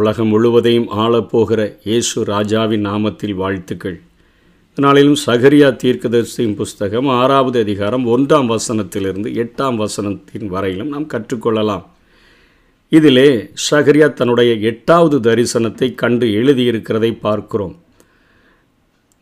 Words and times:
உலகம் 0.00 0.30
முழுவதையும் 0.32 0.86
ஆளப்போகிற 1.02 1.60
இயேசு 1.84 2.24
ராஜாவின் 2.24 2.84
நாமத்தில் 2.86 3.34
வாழ்த்துக்கள். 3.40 3.96
நாளிலும் 4.76 5.16
சகரியா 5.26 5.68
தீர்க்கதரிசியின் 5.82 6.54
புஸ்தகம் 6.60 7.08
ஆறாவது 7.16 7.58
அதிகாரம் 7.60 8.04
ஒன்றாம் 8.14 8.48
வசனத்திலிருந்து 8.52 9.30
எட்டாம் 9.42 9.78
வசனத்தின் 9.82 10.46
வரையிலும் 10.46 10.92
நாம் 10.94 11.08
கற்றுக்கொள்ளலாம். 11.14 11.84
இதிலே 12.92 13.28
சகரியா 13.70 14.08
தன்னுடைய 14.12 14.52
எட்டாவது 14.70 15.18
தரிசனத்தை 15.28 15.88
கண்டு 16.02 16.28
எழுதியிருக்கிறதை 16.40 17.10
பார்க்கிறோம். 17.26 17.74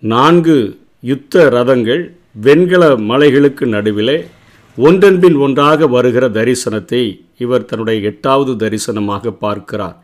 நான்கு 0.02 0.58
யுத்த 1.00 1.44
ரதங்கள் 1.56 2.04
வெண்கல 2.46 2.84
மலைகளுக்கு 3.10 3.66
நடுவிலே 3.76 4.18
ஒன்றன்பின் 4.78 5.38
ஒன்றாக 5.46 5.86
வருகிற 5.96 6.28
தரிசனத்தை 6.38 7.02
இவர் 7.44 7.68
தன்னுடைய 7.72 8.00
எட்டாவது 8.10 8.54
தரிசனமாக 8.64 9.34
பார்க்கிறார். 9.46 9.96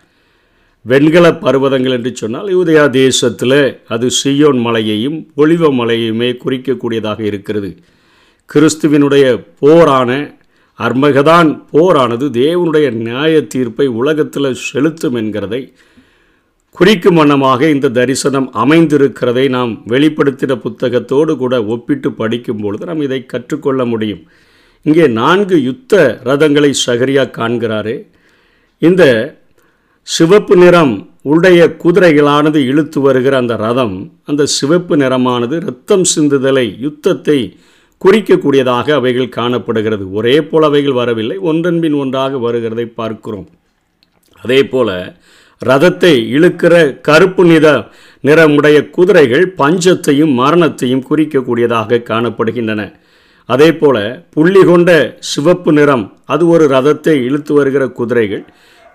வெண்கல 0.90 1.26
பர்வதங்கள் 1.44 1.94
என்று 1.96 2.10
சொன்னால் 2.16 2.48
யூதயா 2.54 2.90
தேசத்தில் 2.90 3.58
அது 3.94 4.06
சியோன் 4.20 4.60
மலையையும் 4.60 5.18
ஒளிவ 5.36 5.70
மலையுமே 5.80 6.28
குறிக்கக்கூடியதாக 6.42 7.20
இருக்கிறது. 7.20 7.70
கிறிஸ்துவினுடைய 8.50 9.26
போரான 9.60 10.10
அர்மகதான் 10.78 11.50
போரானது 11.72 12.26
தேவனுடைய 12.42 12.86
நியாய 12.90 13.42
தீர்ப்பை 13.42 13.86
உலகத்தில் 14.00 14.58
செலுத்தும் 14.68 15.16
என்கிறதை 15.20 15.60
குறிக்கும் 16.70 17.14
வண்ணமாக 17.14 17.68
இந்த 17.70 17.88
தரிசனம் 17.88 18.48
அமைந்திருக்கிறதை 18.62 19.48
நாம் 19.48 19.72
வெளிப்படுத்தின 19.88 20.56
புத்தகத்தோடு 20.56 21.36
கூட 21.36 21.54
ஒப்பிட்டு 21.64 22.12
படிக்கும் 22.12 22.60
பொழுது 22.62 22.84
நாம் 22.86 23.00
இதை 23.00 23.26
கற்றுக்கொள்ள 23.26 23.84
முடியும். 23.84 24.22
இங்கே 24.82 25.06
நான்கு 25.20 25.62
யுத்த 25.62 26.20
ரதங்களை 26.24 26.70
சகரியா 26.86 27.24
காண்கிறாரு. 27.38 27.94
இந்த 28.78 29.04
சிவப்பு 30.06 30.54
நிறம் 30.56 30.94
உடைய 31.32 31.60
குதிரைகளானது 31.82 32.58
இழுத்து 32.70 32.98
வருகிற 33.00 33.34
அந்த 33.36 33.54
ரதம் 33.56 33.94
அந்த 34.24 34.42
சிவப்பு 34.46 34.94
நிறமானது 34.96 35.54
இரத்தம் 35.62 36.04
சிந்துதலை 36.14 36.64
யுத்தத்தை 36.78 37.38
குறிக்கக்கூடியதாக 38.02 38.86
அவைகள் 38.94 39.36
காணப்படுகிறது. 39.36 40.04
ஒரே 40.10 40.34
போல் 40.42 40.62
அவைகள் 40.62 40.92
வரவில்லை 40.92 41.36
ஒன்றன்பின் 41.50 41.96
ஒன்றாக 42.02 42.36
வருகிறதை 42.36 42.86
பார்க்கிறோம். 43.00 43.46
அதே 44.42 44.60
போல 44.64 44.90
ரதத்தை 45.62 46.12
இழுக்கிற 46.36 46.74
கருப்பு 47.00 47.44
நிற 47.44 47.66
நிறமுடைய 48.24 48.76
குதிரைகள் 48.90 49.46
பஞ்சத்தையும் 49.58 50.34
மரணத்தையும் 50.42 51.06
குறிக்கக்கூடியதாக 51.10 52.02
காணப்படுகின்றன. 52.10 52.82
அதே 53.48 53.70
போல 53.72 53.96
புள்ளி 54.34 54.62
கொண்ட 54.64 54.90
சிவப்பு 55.32 55.72
நிறம் 55.72 56.04
அது 56.24 56.44
ஒரு 56.48 56.66
ரதத்தை 56.66 57.16
இழுத்து 57.28 57.54
வருகிற 57.54 57.86
குதிரைகள் 57.98 58.44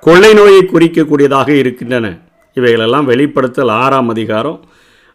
கொள்ளை 0.04 0.32
நோயை 0.34 0.62
குறிக்கக்கூடியதாக 0.66 1.50
இருக்கின்றன. 1.62 2.06
இவைகளெல்லாம் 2.58 3.06
வெளிப்படுத்தல் 3.06 3.72
ஆறாம் 3.84 4.10
அதிகாரம் 4.10 4.60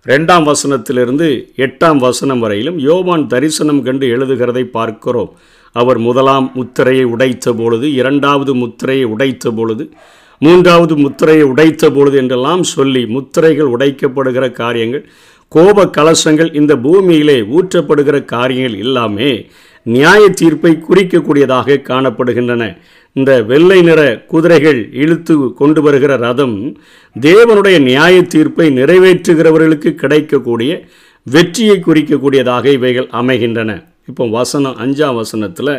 ரெண்டாம் 0.07 0.47
வசனத்திலிருந்து 0.51 1.29
எட்டாம் 1.57 2.01
வசனம் 2.07 2.41
வரையிலும் 2.41 2.79
யோவான் 2.79 3.25
தரிசனம் 3.27 3.83
கண்டு 3.83 4.07
எழுதுகிறதை 4.17 4.65
பார்க்கிறோம். 4.77 5.31
அவர் 5.77 5.99
முதலாம் 5.99 6.47
முத்திரையை 6.55 7.07
உடைத்த 7.15 7.53
பொழுது 7.53 7.87
இரண்டாவது 7.93 8.53
முத்திரையை 8.55 9.07
உடைத்த 9.15 9.51
பொழுது 9.51 9.85
மூன்றாவது 10.41 10.95
முத்திரையை 10.97 11.47
உடைத்த 11.53 11.91
பொழுது 11.91 12.17
என்றெல்லாம் 12.23 12.63
சொல்லி 12.75 13.03
முத்திரைகள் 13.07 13.73
உடைக்கப்படுகிற 13.75 14.47
காரியங்கள் 14.63 15.05
கோப 15.53 15.87
கலசங்கள் 15.97 16.51
இந்த 16.55 16.73
பூமியிலே 16.77 17.39
ஊற்றப்படுகிற 17.57 18.19
காரியங்கள் 18.35 18.79
எல்லாமே 18.79 19.31
நியாய 19.85 20.23
தீர்ப்பை 20.29 20.73
குறிக்கக்கூடியதாக 20.89 21.79
காணப்படுகின்றன. 21.91 22.63
இந்த 23.13 23.43
வெள்ளை 23.43 23.83
நிற 23.83 24.01
குதிரைகள் 24.27 24.81
இழுத்து 24.93 25.35
கொண்டு 25.55 25.83
வருகிற 25.83 26.17
ரதம் 26.17 26.57
தேவனுடைய 27.17 27.79
நியாய 27.79 28.23
தீர்ப்பை 28.23 28.67
நிறைவேற்றுகிறவர்களுக்கு 28.79 29.91
கிடைக்கக்கூடிய 29.95 30.73
வெற்றியை 31.23 31.77
குறிக்கக்கூடியதாக 31.87 32.65
இவைகள் 32.79 33.09
அமைகின்றன. 33.11 33.71
இப்போ 34.09 34.25
வசனம் 34.27 34.77
அஞ்சாம் 34.85 35.15
வசனத்தில் 35.15 35.75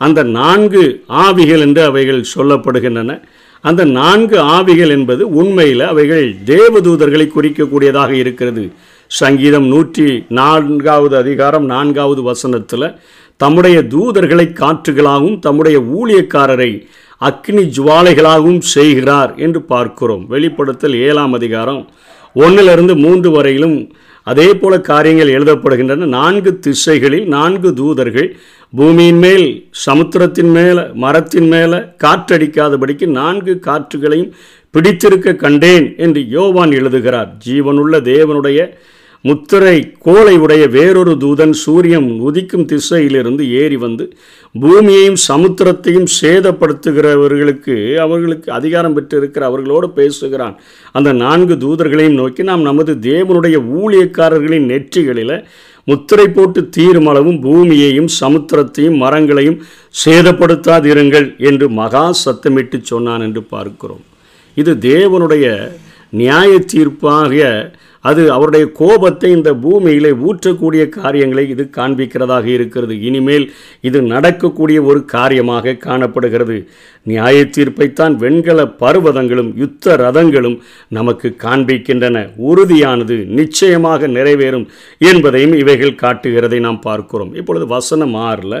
அந்த 0.00 0.22
நான்கு 0.22 1.02
ஆவிகள் 1.06 1.60
என்று 1.60 1.82
அவைகள் 1.82 2.22
சொல்லப்படுகின்றன. 2.34 3.20
அந்த 3.60 3.84
நான்கு 3.84 4.36
ஆவிகள் 4.40 4.88
என்பது 4.88 5.22
உண்மையில் 5.30 5.80
அவைகள் 5.80 6.26
தேவதூதர்களை 6.44 7.26
குறிக்கக்கூடியதாக 7.28 8.10
இருக்கிறது. 8.10 8.64
சங்கீதம் 9.10 9.66
நூற்றி 9.66 10.06
நான்காவது 10.28 11.16
அதிகாரம் 11.16 11.64
நான்காவது 11.64 12.22
வசனத்தில் 12.22 12.94
தம்முடைய 13.36 13.78
தூதர்களை 13.82 14.46
காற்றுகளாகவும் 14.52 15.38
தம்முடைய 15.38 15.78
ஊழியக்காரரை 15.98 16.70
அக்னி 17.20 17.62
ஜுவாலைகளாகவும் 17.76 18.58
செய்கிறார் 18.58 19.34
என்று 19.36 19.62
பார்க்கிறோம். 19.62 20.26
வெளிப்படுத்தல் 20.26 20.94
ஏழாம் 20.94 21.32
அதிகாரம். 21.32 21.90
ஒன்றிலிருந்து 22.34 22.96
மூன்று 22.96 23.30
வரையிலும் 23.30 23.92
அதே 24.22 24.54
போல 24.54 24.80
காரியங்கள் 24.80 25.32
எழுதப்படுகின்றன. 25.38 26.06
நான்கு 26.06 26.58
திசைகளில் 26.58 27.26
நான்கு 27.28 27.74
தூதர்கள் 27.74 28.36
பூமியின் 28.76 29.18
மேல் 29.18 29.46
சமுத்திரத்தின் 29.70 30.50
மேலே 30.50 30.82
மரத்தின் 30.94 31.48
மேலே 31.48 31.78
காற்றடிக்காதபடிக்கு 32.04 33.06
நான்கு 33.06 33.60
காற்றுகளையும் 33.66 34.32
பிடித்திருக்க 34.70 35.34
கண்டேன் 35.34 35.94
என்று 35.96 36.28
யோவான் 36.28 36.72
எழுதுகிறார். 36.72 37.30
ஜீவனுள்ள 37.46 38.00
தேவனுடைய 38.12 38.60
முத்திரை 39.24 39.76
கோலை 39.98 40.38
உடைய 40.38 40.64
வேறொரு 40.68 41.12
தூதன் 41.12 41.54
சூரியன் 41.62 42.08
உதிக்கும் 42.28 42.66
திசையிலிருந்து 42.72 43.44
ஏறி 43.60 43.76
வந்து 43.76 44.04
பூமியையும் 44.60 45.18
சமுத்திரத்தையும் 45.28 46.08
சேதப்படுத்துகிறவர்களுக்கு 46.20 47.96
அவர்களுக்கு 47.96 48.52
அதிகாரம் 48.52 48.96
பெற்றிருக்கிற 48.96 49.44
அவர்களோடு 49.50 49.90
பேசுகிறான். 49.90 50.60
அந்த 50.92 51.12
நான்கு 51.12 51.54
தூதர்களையும் 51.54 52.20
நோக்கி 52.20 52.42
நாம் 52.42 52.62
நமது 52.62 52.94
தேவனுடைய 52.94 53.56
ஊழியக்காரர்களின் 53.78 54.68
நெற்றிகளில் 54.72 55.44
முத்திரை 55.84 56.28
போட்டு 56.28 56.68
தீருமளவும் 56.76 57.40
பூமியையும் 57.40 58.08
சமுத்திரத்தையும் 58.20 59.00
மரங்களையும் 59.02 59.58
சேதப்படுத்தாதிருங்கள் 60.04 61.38
என்று 61.38 61.68
மகா 61.70 62.06
சத்தமிட்டு 62.24 62.80
சொன்னான் 62.82 63.20
என்று 63.20 63.42
பார்க்கிறோம். 63.42 64.04
இது 64.54 64.74
தேவனுடைய 64.74 65.46
நியாய 66.10 66.50
தீர்ப்பாக 66.72 67.34
அது 68.08 68.22
அவருடைய 68.36 68.64
கோபத்தை 68.80 69.28
இந்த 69.36 69.50
பூமியிலே 69.64 70.10
ஊற்றக்கூடிய 70.28 70.82
காரியங்களை 70.98 71.44
இது 71.54 71.64
காண்பிக்கிறதாக 71.76 72.46
இருக்கிறது. 72.56 72.94
இனிமேல் 73.08 73.46
இது 73.88 73.98
நடக்கக்கூடிய 74.12 74.78
ஒரு 74.90 75.00
காரியமாக 75.14 75.74
காணப்படுகிறது. 75.86 76.58
நியாய 77.06 77.36
தீர்ப்பைத்தான் 77.56 78.14
வெண்கல 78.22 78.60
பர்வதங்களும் 78.82 79.50
யுத்த 79.62 79.96
ரதங்களும் 80.04 80.58
நமக்கு 80.98 81.28
காண்பிக்கின்றன. 81.44 82.16
உறுதியானது 82.50 83.16
நிச்சயமாக 83.40 84.08
நிறைவேறும் 84.16 84.66
என்பதையும் 85.10 85.56
இவைகள் 85.62 86.00
காட்டுகிறதை 86.04 86.60
நாம் 86.66 86.84
பார்க்கிறோம். 86.88 87.32
இப்பொழுது 87.40 87.66
வசனம் 87.76 88.16
ஆறில் 88.28 88.58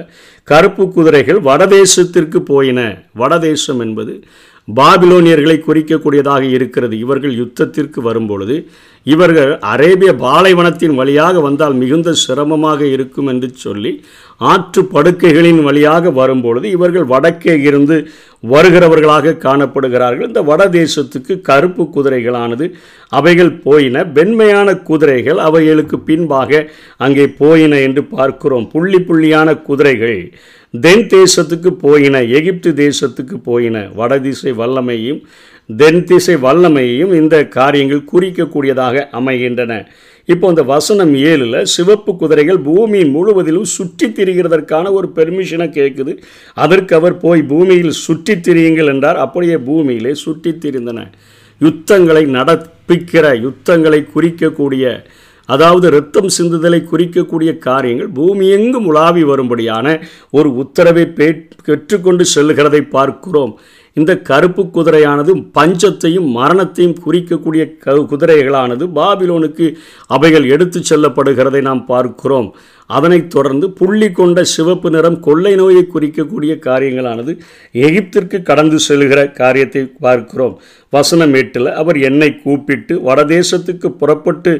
கருப்பு 0.48 0.84
குதிரைகள் 0.96 1.40
வடதேசத்திற்கு 1.48 2.40
போயின. 2.52 2.80
வடதேசம் 3.22 3.80
என்பது 3.86 4.14
பாபிலோனியர்களை 4.68 5.56
குறிக்கக்கூடியதாக 5.60 6.42
இருக்கிறது. 6.48 6.94
இவர்கள் 6.98 7.34
யுத்தத்திற்கு 7.36 8.00
வரும்பொழுது 8.00 8.56
இவர்கள் 9.06 9.58
அரேபிய 9.72 10.12
பாலைவனத்தின் 10.12 10.94
வழியாக 10.94 11.40
வந்தால் 11.40 11.74
மிகுந்த 11.74 12.12
சிரமமாக 12.12 12.80
இருக்கும் 12.86 13.26
என்று 13.26 13.48
சொல்லி 13.56 13.92
ஆற்று 14.44 14.82
படுக்கைகளின் 14.94 15.62
வழியாக 15.62 16.10
வரும்பொழுது 16.10 16.66
இவர்கள் 16.70 17.04
வடக்கே 17.04 17.54
இருந்து 17.62 17.96
வருகிறவர்களாக 18.42 19.36
காணப்படுகிறார்கள். 19.46 20.26
இந்த 20.26 20.42
வட 20.42 20.68
தேசத்துக்கு 20.68 21.40
கருப்பு 21.40 21.84
குதிரைகளானது 21.94 22.72
அவைகள் 23.08 23.52
போயின. 23.52 24.04
வெண்மையான 24.04 24.74
குதிரைகள் 24.74 25.38
அவைகளுக்கு 25.38 25.98
பின்பாக 25.98 26.70
அங்கே 26.96 27.26
போயின 27.26 27.80
என்று 27.80 28.04
பார்க்கிறோம். 28.04 28.68
புள்ளி 28.68 29.00
புள்ளியான 29.00 29.54
குதிரைகள் 29.54 30.32
தென் 30.70 31.06
தேசத்துக்கு 31.06 31.70
போயின 31.70 32.22
எகிப்து 32.22 32.72
தேசத்துக்கு 32.72 33.36
போயின. 33.42 33.88
வடதிசை 33.94 34.52
வல்லமையும் 34.52 35.20
தென் 35.76 36.04
திசை 36.04 36.34
வல்லமையையும் 36.34 37.14
இந்த 37.14 37.36
காரியங்கள் 37.46 38.08
குறிக்கக்கூடியதாக 38.12 39.08
அமைகின்றன. 39.10 39.88
இப்போ 40.32 40.46
இந்த 40.52 40.62
வசனம் 40.70 41.12
ஏழில் 41.30 41.58
சிவப்பு 41.74 42.12
குதிரைகள் 42.20 42.58
பூமி 42.68 43.00
முழுவதிலும் 43.14 43.68
சுற்றி 43.74 44.06
திரிகிறதற்கான 44.16 44.90
ஒரு 44.98 45.08
பெர்மிஷனை 45.16 45.68
கேட்குது 45.76 46.12
அதற்கு 46.64 46.92
அவர் 46.98 47.14
போய் 47.24 47.42
பூமியில் 47.52 47.94
சுற்றி 48.04 48.34
திரியுங்கள் 48.46 48.90
என்றார். 48.94 49.20
அப்படியே 49.24 49.58
பூமியிலே 49.68 50.14
சுற்றி 50.24 50.52
திரிந்தன. 50.64 50.98
யுத்தங்களை 51.60 52.24
நடப்பிக்கிற 52.38 53.26
யுத்தங்களை 53.44 54.00
குறிக்கக்கூடிய 54.14 54.84
அதாவது 55.48 55.86
இரத்தம் 55.92 56.30
சிந்துதலை 56.36 56.78
குறிக்கக்கூடிய 56.92 57.50
காரியங்கள் 57.66 58.10
பூமியெங்கும் 58.18 58.88
உலாவி 58.90 59.22
வரும்படியான 59.30 59.86
ஒரு 60.38 60.48
உத்தரவை 60.62 61.04
பெற்றுக்கொண்டு 61.18 62.24
செல்லுகிறதை 62.34 62.80
பார்க்கிறோம். 62.96 63.52
இந்த 63.96 64.12
கருப்பு 64.28 64.62
குதிரையானது 64.76 65.32
பஞ்சத்தையும் 65.58 66.28
மரணத்தையும் 66.38 66.96
குறிக்கக்கூடிய 67.04 67.62
க 67.84 67.94
குதிரைகளானது 68.10 68.84
பாபிலோனுக்கு 68.98 69.66
அவைகள் 70.16 70.46
எடுத்து 70.54 70.78
செல்லப்படுகிறதை 70.80 71.60
நாம் 71.60 71.82
பார்க்கிறோம். 71.86 72.48
அதனைத் 72.90 73.30
தொடர்ந்து 73.30 73.66
புள்ளி 73.78 74.08
கொண்ட 74.12 74.42
சிவப்பு 74.54 74.90
நிறம் 74.90 75.20
கொள்ளை 75.20 75.52
நோயை 75.54 75.84
குறிக்கக்கூடிய 75.94 76.52
காரியங்களானது 76.66 77.32
எகிப்திற்கு 77.86 78.40
கடந்து 78.42 78.80
செல்கிற 78.88 79.20
காரியத்தை 79.40 79.84
பார்க்கிறோம். 80.04 80.54
வசனம் 80.92 81.34
எட்டில் 81.40 81.70
அவர் 81.82 81.98
என்னை 82.08 82.30
கூப்பிட்டு 82.44 82.96
வடதேசத்துக்கு 83.08 83.90
புறப்பட்டு 84.02 84.52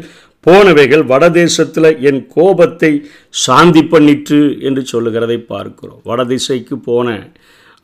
போனவைகள் 0.46 1.04
வடதேசத்தில் 1.12 1.90
என் 2.08 2.22
கோபத்தை 2.34 2.90
சாந்தி 3.44 3.82
பண்ணிற்று 3.92 4.40
என்று 4.68 4.82
சொல்லுகிறதை 4.92 5.38
பார்க்கிறோம். 5.52 6.00
வடதிசைக்கு 6.04 6.76
போன 6.88 7.08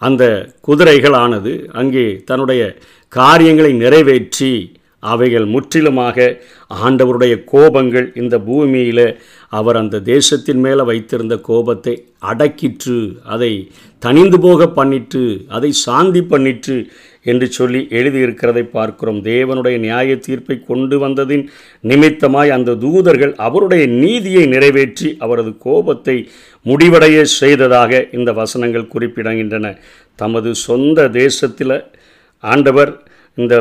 அந்த 0.02 0.24
குதிரைகளானது 0.66 1.52
அங்கே 1.72 2.06
தன்னுடைய 2.24 2.62
காரியங்களை 3.12 3.72
நிறைவேற்றி 3.74 4.52
அவைகள் 5.02 5.46
முற்றிலுமாக 5.46 6.16
ஆண்டவருடைய 6.80 7.34
கோபங்கள் 7.52 8.06
இந்த 8.14 8.34
பூமியில் 8.40 9.06
அவர் 9.52 9.76
அந்த 9.76 10.02
தேசத்தின் 10.04 10.60
மேலே 10.60 10.82
வைத்திருந்த 10.82 11.36
கோபத்தை 11.40 11.94
அடக்கிற்று 12.24 12.98
அதை 13.26 13.52
தனிந்து 14.02 14.38
போக 14.38 14.68
பண்ணிற்று 14.76 15.24
அதை 15.48 15.70
சாந்தி 15.80 16.22
பண்ணிற்று 16.24 16.76
என்று 17.24 17.46
சொல்லி 17.52 17.80
எழுதியிருக்கிறதை 17.90 18.64
பார்க்கிறோம். 18.76 19.20
தேவனுடைய 19.24 19.76
நியாய 19.78 20.16
தீர்ப்பை 20.16 20.56
கொண்டு 20.70 20.96
வந்ததின் 21.06 21.44
நிமித்தமாய் 21.90 22.54
அந்த 22.56 22.76
தூதர்கள் 22.84 23.34
அவருடைய 23.46 23.86
நீதியை 23.86 24.44
நிறைவேற்றி 24.46 25.10
அவரது 25.18 25.52
கோபத்தை 25.58 26.16
முடிவடைய 26.66 27.22
செய்ததாக 27.22 28.06
இந்த 28.12 28.32
வசனங்கள் 28.32 28.90
குறிப்பிடுகின்றன. 28.94 29.76
தமது 30.14 30.50
சொந்த 30.66 31.08
தேசத்தில் 31.08 31.76
ஆண்டவர் 32.44 32.92
இந்த 33.34 33.54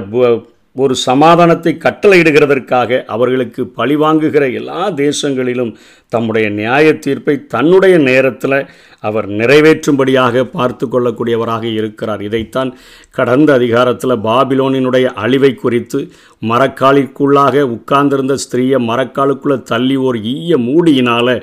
ஒரு 0.75 0.95
சமாதானத்தை 0.95 1.71
கட்டளையிடுகிறதற்காக 1.77 2.99
அவர்களுக்கு 3.05 3.61
பழிவாங்குகிற 3.77 4.43
எல்லா 4.53 4.81
தேசங்களிலும் 4.95 5.73
தம்முடைய 6.09 6.49
நியாய 6.49 6.93
தீர்ப்பை 6.93 7.35
தன்னுடைய 7.45 7.95
நேரத்தில் 7.97 8.57
அவர் 8.99 9.27
நிறைவேற்றும்படியாக 9.29 10.43
பார்த்து 10.51 10.85
கொள்ளக்கூடியவராக 10.87 11.63
இருக்கிறார். 11.63 12.21
இதைத்தான் 12.21 12.71
கடந்த 13.11 13.49
அதிகாரத்தில் 13.53 14.15
பாபிலோனினுடைய 14.23 15.05
அழிவை 15.15 15.51
குறித்து 15.55 15.99
மரக்காலிற்குள்ளாக 16.47 17.63
உட்கார்ந்திருந்த 17.75 18.35
ஸ்திரீயை 18.35 18.79
மரக்காலுக்குள்ளே 18.87 19.57
தள்ளி 19.63 19.97
ஒரு 19.97 20.19
ஈய 20.33 20.57
மூடியினால் 20.57 21.33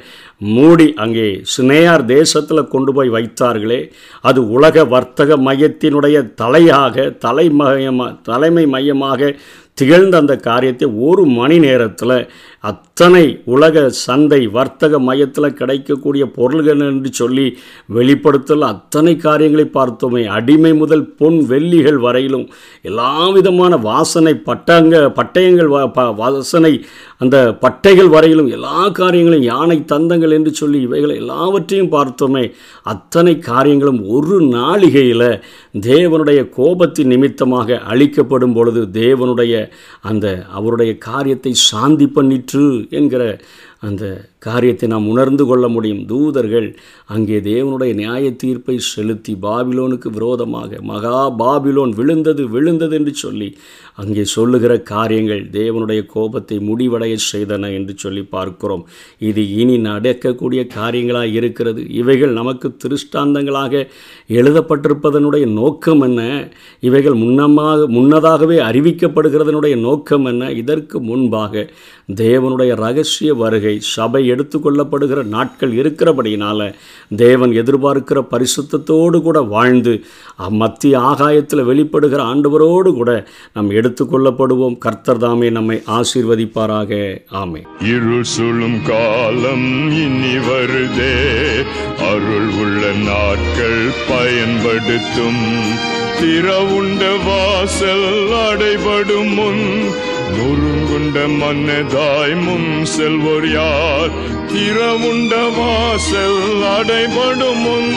மூடி 0.49 0.87
அங்கே 0.97 1.29
சினேயார் 1.43 2.05
தேசத்தில் 2.07 2.69
கொண்டு 2.69 2.93
போய் 2.93 3.11
வைத்தார்களே 3.11 3.81
அது 4.21 4.41
உலக 4.49 4.85
வர்த்தக 4.85 5.37
மையத்தினுடைய 5.37 6.17
தலையாக 6.43 7.09
தலைமயமாக 7.19 8.15
தலைமை 8.23 8.67
மையமாக 8.67 9.18
Okay? 9.19 9.37
திகழ்ந்த 9.79 10.15
அந்த 10.21 10.35
காரியத்தை 10.37 10.87
ஒரு 11.09 11.25
மணி 11.39 11.57
நேரத்தில் 11.59 12.17
அத்தனை 12.65 13.25
உலக 13.45 13.83
சந்தை 14.05 14.39
வர்த்தக 14.49 14.99
மையத்தில் 14.99 15.55
கிடைக்கக்கூடிய 15.55 16.25
பொருள்கள் 16.37 16.81
என்று 16.87 17.11
சொல்லி 17.13 17.45
வெளிப்படுத்தல் 17.89 18.65
அத்தனை 18.71 19.13
காரியங்களை 19.17 19.67
பார்த்தோமே. 19.77 20.23
அடிமை 20.37 20.73
முதல் 20.73 21.05
பொன் 21.21 21.39
வெள்ளிகள் 21.47 21.99
வரையிலும் 21.99 22.47
எல்லா 22.83 23.13
விதமான 23.37 23.77
வாசனை 23.77 24.35
பட்டங்க 24.49 24.95
பட்டயங்கள் 25.19 25.71
வாசனை 26.23 26.73
அந்த 27.19 27.37
பட்டைகள் 27.61 28.11
வரையிலும் 28.15 28.51
எல்லா 28.51 28.81
காரியங்களும் 28.91 29.47
யானை 29.51 29.79
தந்தங்கள் 29.93 30.37
என்று 30.39 30.55
சொல்லி 30.55 30.81
இவைகளை 30.81 31.17
எல்லாவற்றையும் 31.17 31.93
பார்த்தோமே. 31.93 32.45
அத்தனை 32.83 33.37
காரியங்களும் 33.51 34.03
ஒரு 34.09 34.39
நாளிகையில் 34.57 35.29
தேவனுடைய 35.89 36.41
கோபத்தின் 36.59 37.13
நிமித்தமாக 37.15 37.81
அழிக்கப்படும் 37.93 38.55
பொழுது 38.55 38.83
தேவனுடைய 38.93 39.55
அந்த 40.03 40.27
அவருடைய 40.53 40.93
காரியத்தை 40.99 41.53
சாந்தி 41.71 42.07
பண்ணிற்று 42.15 42.65
என்கிற 42.91 43.23
அந்த 43.81 44.05
காரியத்தை 44.39 44.89
நாம் 44.89 45.07
உணர்ந்து 45.07 45.47
கொள்ள 45.47 45.69
முடியும். 45.69 46.07
தூதர்கள் 46.07 46.77
அங்கே 47.07 47.39
தேவனுடைய 47.41 47.95
நியாய 47.95 48.31
தீர்ப்பை 48.33 48.79
செலுத்தி 48.79 49.35
பாபிலோனுக்கு 49.43 50.11
விரோதமாக 50.11 50.81
மகா 50.83 51.31
பாபிலோன் 51.39 51.93
விழுந்தது 51.95 52.49
விழுந்தது 52.49 52.95
என்று 52.95 53.15
சொல்லி 53.15 53.57
அங்கே 53.95 54.25
சொல்லுகிற 54.25 54.73
காரியங்கள் 54.81 55.49
தேவனுடைய 55.53 56.07
கோபத்தை 56.07 56.59
முடிவடைய 56.59 57.17
செய்தன 57.33 57.73
என்று 57.73 57.95
சொல்லி 57.97 58.23
பார்க்கிறோம். 58.23 58.85
இது 59.19 59.55
இனி 59.55 59.79
நடக்கக்கூடிய 59.79 60.67
காரியங்களாக 60.75 61.25
இருக்கிறது. 61.25 61.91
இவைகள் 61.91 62.33
நமக்கு 62.33 62.77
திருஷ்டாந்தங்களாக 62.85 63.87
எழுதப்பட்டிருப்பதனுடைய 64.29 65.47
நோக்கம் 65.53 66.01
என்ன? 66.01 66.51
இவைகள் 66.81 67.15
முன்னமாக 67.15 67.87
முன்னதாகவே 67.89 68.59
அறிவிக்கப்படுகிறதனுடைய 68.59 69.77
நோக்கம் 69.81 70.25
என்ன? 70.25 70.53
இதற்கு 70.53 71.01
முன்பாக 71.01 71.67
தேவனுடைய 72.23 72.75
ரகசிய 72.75 73.35
வருகை 73.35 73.79
சபை 73.81 74.27
எடுத்துக்கொள்ளப்படுகிற 74.29 75.25
நாட்கள் 75.25 75.73
இருக்கிறபடியினால் 75.73 76.75
தேவன் 77.17 77.51
எதிர்பார்க்கிற 77.51 78.25
பரிசுத்தத்தோடு 78.31 79.23
கூட 79.23 79.41
வாழ்ந்து 79.41 80.05
மத்திய 80.49 81.01
ஆகாயத்தில் 81.01 81.67
வெளிப்படுகிற 81.67 82.21
ஆண்டவரோடு 82.31 82.93
கூட 82.93 83.27
நாம் 83.55 83.71
எடுத்துக்கொள்ளப்படுவோம். 83.71 84.79
கர்த்தர் 84.79 85.17
தாமே 85.17 85.51
நம்மை 85.51 85.83
ஆசீர்வதிப்பாராக. 85.87 87.21
ஆமை 87.29 87.67
இருள் 87.81 88.25
சுழும் 88.39 88.83
காலம் 88.87 89.69
இனி 89.91 90.35
வருதே. 90.49 91.15
அருள் 92.11 92.51
உள்ள 92.61 92.93
நாட்கள் 93.11 93.85
பயன்படுத்தும். 94.09 95.43
திறவுண்ட 96.21 97.03
வாசல் 97.27 98.09
அடைபடும் 98.47 99.35
முன் 99.35 99.67
நொறுங்குண்ட 100.37 101.27
மன்னதாய் 101.41 102.35
முன் 102.35 102.87
செல்வோர் 102.97 103.51
யார்? 103.53 104.13
திறவுண்ட 104.53 105.35
வாசல் 105.59 106.65
அடைபடும் 106.75 107.63
முன் 107.63 107.93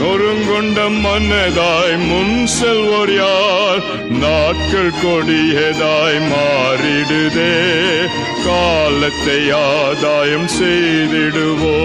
நொறுங்கொண்ட 0.00 0.88
மன்னதாய் 1.00 1.96
முன் 2.06 2.46
செல்வோர் 2.60 3.14
யார்? 3.14 3.82
நாட்கள் 4.20 4.92
கொடியதாய் 5.02 6.20
மாறிடுதே 6.30 7.52
காலத்தை 8.46 9.50
ஆதாயம் 9.50 10.48
செய்திடுவோ 10.58 11.76